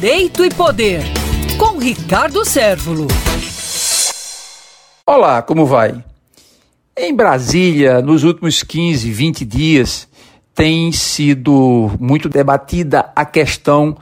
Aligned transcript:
Direito 0.00 0.44
e 0.44 0.48
Poder, 0.48 1.02
com 1.58 1.76
Ricardo 1.76 2.44
Sérvulo. 2.44 3.08
Olá, 5.04 5.42
como 5.42 5.66
vai? 5.66 5.92
Em 6.96 7.12
Brasília, 7.12 8.00
nos 8.00 8.22
últimos 8.22 8.62
15, 8.62 9.10
20 9.10 9.44
dias, 9.44 10.08
tem 10.54 10.92
sido 10.92 11.90
muito 11.98 12.28
debatida 12.28 13.10
a 13.16 13.24
questão 13.24 13.96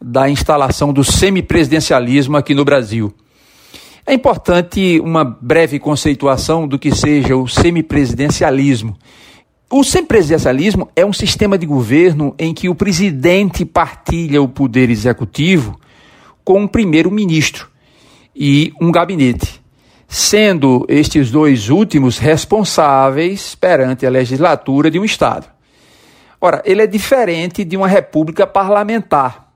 da 0.00 0.26
instalação 0.26 0.90
do 0.90 1.04
semipresidencialismo 1.04 2.38
aqui 2.38 2.54
no 2.54 2.64
Brasil. 2.64 3.12
É 4.06 4.14
importante 4.14 4.98
uma 5.00 5.22
breve 5.22 5.78
conceituação 5.78 6.66
do 6.66 6.78
que 6.78 6.94
seja 6.94 7.36
o 7.36 7.46
semipresidencialismo. 7.46 8.96
O 9.74 9.82
semipresidencialismo 9.82 10.90
é 10.94 11.02
um 11.02 11.14
sistema 11.14 11.56
de 11.56 11.64
governo 11.64 12.34
em 12.38 12.52
que 12.52 12.68
o 12.68 12.74
presidente 12.74 13.64
partilha 13.64 14.42
o 14.42 14.46
poder 14.46 14.90
executivo 14.90 15.80
com 16.44 16.60
um 16.60 16.68
primeiro-ministro 16.68 17.70
e 18.36 18.70
um 18.78 18.92
gabinete, 18.92 19.62
sendo 20.06 20.84
estes 20.90 21.30
dois 21.30 21.70
últimos 21.70 22.18
responsáveis 22.18 23.54
perante 23.54 24.04
a 24.04 24.10
legislatura 24.10 24.90
de 24.90 24.98
um 24.98 25.06
Estado. 25.06 25.46
Ora, 26.38 26.62
ele 26.66 26.82
é 26.82 26.86
diferente 26.86 27.64
de 27.64 27.74
uma 27.74 27.88
república 27.88 28.46
parlamentar, 28.46 29.54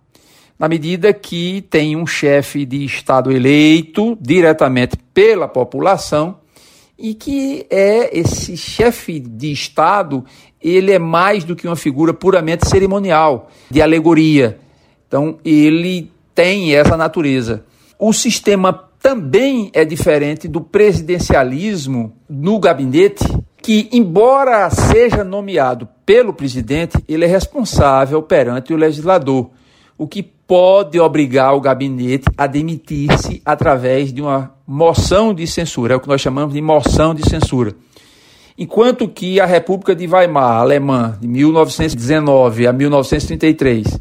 na 0.58 0.66
medida 0.66 1.12
que 1.12 1.60
tem 1.68 1.94
um 1.94 2.06
chefe 2.06 2.64
de 2.64 2.86
Estado 2.86 3.30
eleito 3.30 4.16
diretamente 4.18 4.96
pela 5.12 5.46
população 5.46 6.38
e 6.98 7.14
que 7.14 7.66
é 7.70 8.18
esse 8.18 8.56
chefe 8.56 9.20
de 9.20 9.52
Estado, 9.52 10.24
ele 10.60 10.92
é 10.92 10.98
mais 10.98 11.44
do 11.44 11.54
que 11.54 11.66
uma 11.66 11.76
figura 11.76 12.14
puramente 12.14 12.68
cerimonial, 12.68 13.50
de 13.70 13.82
alegoria. 13.82 14.58
Então, 15.06 15.38
ele 15.44 16.10
tem 16.34 16.74
essa 16.74 16.96
natureza. 16.96 17.64
O 17.98 18.12
sistema 18.12 18.72
também 19.00 19.70
é 19.72 19.84
diferente 19.84 20.48
do 20.48 20.60
presidencialismo 20.60 22.12
no 22.28 22.58
gabinete, 22.58 23.24
que, 23.62 23.88
embora 23.92 24.68
seja 24.70 25.22
nomeado 25.22 25.88
pelo 26.04 26.32
presidente, 26.32 26.98
ele 27.08 27.24
é 27.24 27.28
responsável 27.28 28.22
perante 28.22 28.72
o 28.72 28.76
legislador, 28.76 29.50
o 29.98 30.06
que 30.06 30.22
pode 30.22 31.00
obrigar 31.00 31.54
o 31.54 31.60
gabinete 31.60 32.26
a 32.36 32.46
demitir-se 32.46 33.42
através 33.44 34.12
de 34.12 34.22
uma 34.22 34.54
moção 34.66 35.34
de 35.34 35.46
censura, 35.46 35.94
é 35.94 35.96
o 35.96 36.00
que 36.00 36.08
nós 36.08 36.20
chamamos 36.20 36.52
de 36.54 36.60
moção 36.60 37.14
de 37.14 37.28
censura. 37.28 37.74
Enquanto 38.58 39.08
que 39.08 39.38
a 39.38 39.46
República 39.46 39.94
de 39.94 40.06
Weimar, 40.06 40.60
alemã, 40.60 41.18
de 41.20 41.28
1919 41.28 42.66
a 42.66 42.72
1933, 42.72 44.00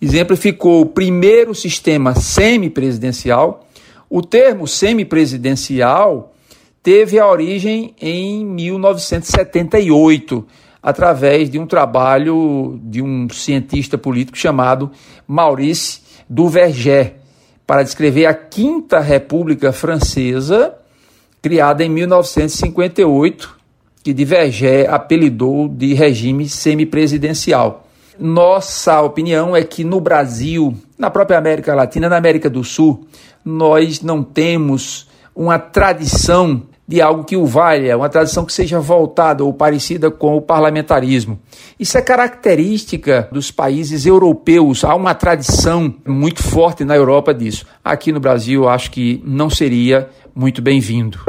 exemplificou 0.00 0.82
o 0.82 0.86
primeiro 0.86 1.52
sistema 1.54 2.14
semipresidencial, 2.14 3.66
o 4.08 4.22
termo 4.22 4.68
semipresidencial 4.68 6.32
teve 6.82 7.18
a 7.18 7.28
origem 7.28 7.94
em 8.00 8.42
1978, 8.44 10.46
através 10.82 11.50
de 11.50 11.58
um 11.58 11.66
trabalho 11.66 12.78
de 12.82 13.02
um 13.02 13.28
cientista 13.28 13.98
político 13.98 14.38
chamado 14.38 14.90
Maurice 15.26 16.00
Duverger, 16.28 17.16
para 17.66 17.82
descrever 17.82 18.26
a 18.26 18.34
Quinta 18.34 19.00
República 19.00 19.72
Francesa, 19.72 20.74
criada 21.42 21.84
em 21.84 21.88
1958, 21.88 23.56
que 24.02 24.14
Duverger 24.14 24.92
apelidou 24.92 25.68
de 25.68 25.92
regime 25.92 26.48
semipresidencial. 26.48 27.86
Nossa 28.18 29.00
opinião 29.02 29.54
é 29.54 29.62
que 29.62 29.84
no 29.84 30.00
Brasil, 30.00 30.74
na 30.98 31.10
própria 31.10 31.38
América 31.38 31.74
Latina, 31.74 32.08
na 32.08 32.16
América 32.16 32.48
do 32.48 32.64
Sul, 32.64 33.06
nós 33.44 34.00
não 34.00 34.22
temos 34.22 35.08
uma 35.34 35.58
tradição 35.58 36.62
de 36.88 37.02
algo 37.02 37.22
que 37.22 37.36
o 37.36 37.44
valha, 37.44 37.98
uma 37.98 38.08
tradição 38.08 38.46
que 38.46 38.52
seja 38.52 38.80
voltada 38.80 39.44
ou 39.44 39.52
parecida 39.52 40.10
com 40.10 40.34
o 40.38 40.40
parlamentarismo. 40.40 41.38
Isso 41.78 41.98
é 41.98 42.00
característica 42.02 43.28
dos 43.30 43.50
países 43.50 44.06
europeus, 44.06 44.82
há 44.84 44.94
uma 44.94 45.14
tradição 45.14 45.94
muito 46.06 46.42
forte 46.42 46.86
na 46.86 46.96
Europa 46.96 47.34
disso. 47.34 47.66
Aqui 47.84 48.10
no 48.10 48.20
Brasil, 48.20 48.66
acho 48.66 48.90
que 48.90 49.22
não 49.22 49.50
seria 49.50 50.08
muito 50.34 50.62
bem-vindo. 50.62 51.28